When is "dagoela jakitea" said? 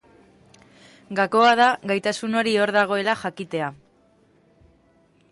2.77-3.67